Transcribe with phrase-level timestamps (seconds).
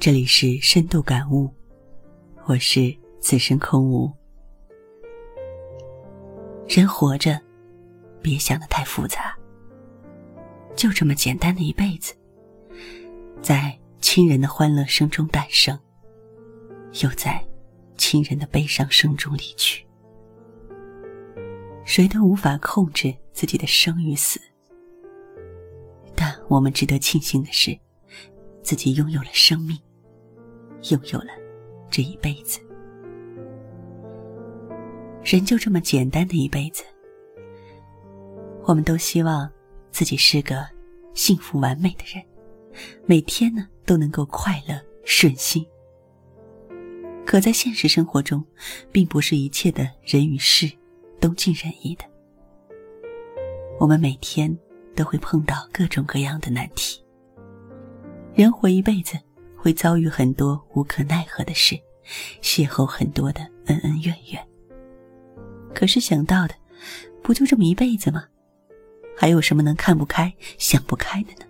[0.00, 1.52] 这里是深度感悟，
[2.46, 4.08] 我是此生空无。
[6.68, 7.40] 人活着，
[8.22, 9.36] 别想的太复杂，
[10.76, 12.14] 就这么简单的一辈子，
[13.42, 15.76] 在亲人的欢乐声中诞生，
[17.02, 17.44] 又在
[17.96, 19.84] 亲人的悲伤声中离去。
[21.84, 24.40] 谁都无法控制自己的生与死，
[26.14, 27.76] 但我们值得庆幸的是，
[28.62, 29.76] 自己拥有了生命，
[30.90, 31.28] 拥有了
[31.90, 32.60] 这一辈子。
[35.24, 36.84] 人就这么简单的一辈子，
[38.64, 39.50] 我们都希望
[39.90, 40.66] 自己是个
[41.12, 42.24] 幸福完美的人，
[43.04, 45.66] 每天呢都能够快乐顺心。
[47.26, 48.42] 可在现实生活中，
[48.90, 50.70] 并不是一切的人与事
[51.20, 52.04] 都尽人意的。
[53.78, 54.56] 我们每天
[54.96, 57.04] 都会碰到各种各样的难题。
[58.34, 59.18] 人活一辈子，
[59.58, 61.78] 会遭遇很多无可奈何的事，
[62.40, 64.48] 邂逅很多的恩恩怨怨。
[65.74, 66.54] 可是想到的，
[67.22, 68.24] 不就这么一辈子吗？
[69.16, 71.44] 还有什么能看不开、想不开的呢？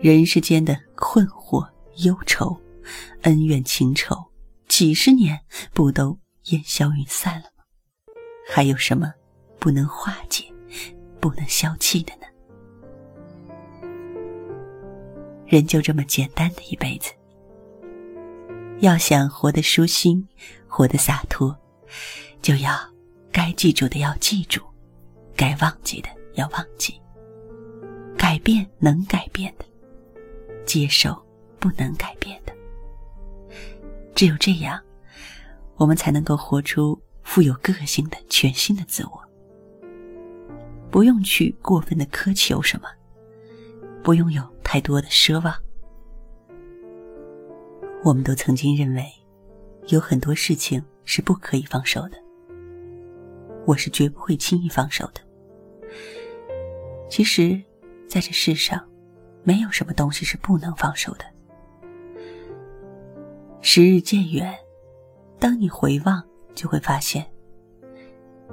[0.00, 1.66] 人世间的困惑、
[2.04, 2.60] 忧愁、
[3.22, 4.16] 恩怨情仇，
[4.66, 5.40] 几十年
[5.72, 7.62] 不都烟消云散了吗？
[8.50, 9.14] 还有什么
[9.60, 10.44] 不能化解、
[11.20, 12.26] 不能消气的呢？
[15.54, 17.12] 人就这么简单的一辈子，
[18.80, 20.26] 要想活得舒心、
[20.66, 21.56] 活得洒脱。
[22.42, 22.76] 就要
[23.30, 24.60] 该记住的要记住，
[25.36, 27.00] 该忘记的要忘记。
[28.18, 29.64] 改变能改变的，
[30.66, 31.16] 接受
[31.60, 32.52] 不能改变的。
[34.12, 34.82] 只有这样，
[35.76, 39.22] 我们才能够活出富有个性的全新的自我。
[40.90, 42.88] 不用去过分的苛求什么，
[44.02, 44.42] 不用有
[44.74, 45.54] 太多的奢望。
[48.02, 49.06] 我们都曾经认为，
[49.86, 52.18] 有很多事情是不可以放手的。
[53.66, 55.20] 我是绝不会轻易放手的。
[57.08, 57.62] 其实，
[58.08, 58.84] 在这世上，
[59.44, 61.24] 没有什么东西是不能放手的。
[63.60, 64.58] 时日渐远，
[65.38, 66.20] 当你回望，
[66.52, 67.24] 就会发现，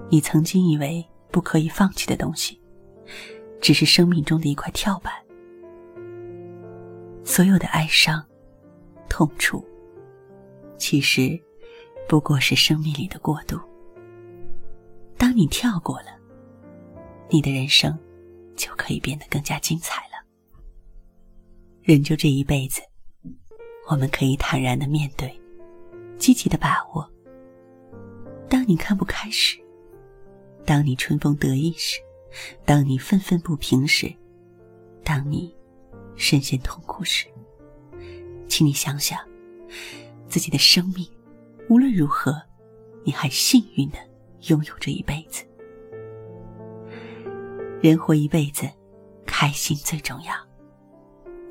[0.07, 2.61] 你曾经以为不可以放弃的东西，
[3.59, 5.11] 只是生命中的一块跳板。
[7.41, 8.23] 所有的哀伤、
[9.09, 9.65] 痛楚，
[10.77, 11.41] 其实
[12.07, 13.59] 不过是生命里的过渡。
[15.17, 16.15] 当你跳过了，
[17.31, 17.97] 你的人生
[18.55, 20.23] 就可以变得更加精彩了。
[21.81, 22.79] 人就这一辈子，
[23.89, 25.35] 我们可以坦然的面对，
[26.19, 27.11] 积极的把握。
[28.47, 29.57] 当你看不开时，
[30.63, 31.99] 当你春风得意时，
[32.65, 34.13] 当你愤愤不平时，
[35.03, 35.51] 当你
[36.15, 37.27] 深陷痛苦时，
[38.47, 39.19] 请你想想，
[40.27, 41.07] 自己的生命，
[41.69, 42.41] 无论如何，
[43.03, 43.97] 你还幸运的。
[44.47, 45.43] 拥有这一辈子，
[47.79, 48.67] 人活一辈子，
[49.23, 50.33] 开心最重要。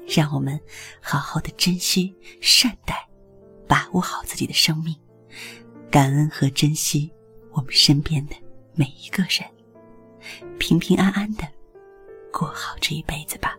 [0.08, 0.58] 让我们
[1.00, 3.08] 好好的珍惜、善待、
[3.68, 4.92] 把握好自己的生命，
[5.88, 7.12] 感恩和珍惜
[7.52, 8.34] 我们身边的
[8.74, 9.48] 每一个人，
[10.58, 11.46] 平平安安的
[12.32, 13.56] 过好这一辈子吧。